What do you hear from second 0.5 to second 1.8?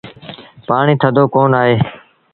پآڻي ٿڌو ڪونا اهي۔